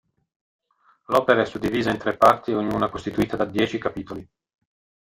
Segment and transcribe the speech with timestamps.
[1.09, 4.27] L'opera è suddivisa in tre parti, ognuna costituita da dieci capitoli.